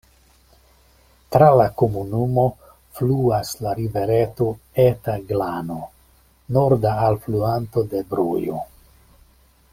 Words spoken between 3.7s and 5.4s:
rivereto Eta